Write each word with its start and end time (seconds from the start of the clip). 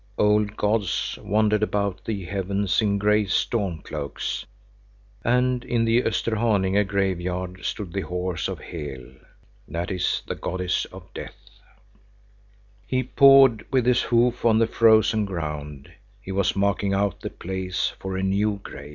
Old 0.17 0.57
gods 0.57 1.19
wandered 1.21 1.61
about 1.61 2.05
the 2.05 2.25
heavens 2.25 2.81
in 2.81 2.97
gray 2.97 3.25
storm 3.27 3.83
cloaks, 3.83 4.43
and 5.23 5.63
in 5.63 5.85
the 5.85 6.01
Österhaninge 6.01 6.87
graveyard 6.87 7.63
stood 7.63 7.93
the 7.93 8.01
horse 8.01 8.47
of 8.47 8.57
Hel. 8.61 9.11
He 12.87 13.03
pawed 13.03 13.63
with 13.69 13.85
his 13.85 14.01
hoof 14.01 14.43
on 14.43 14.57
the 14.57 14.65
frozen 14.65 15.25
ground; 15.25 15.91
he 16.19 16.31
was 16.31 16.55
marking 16.55 16.95
out 16.95 17.21
the 17.21 17.29
place 17.29 17.93
for 17.99 18.17
a 18.17 18.23
new 18.23 18.59
grave. 18.63 18.89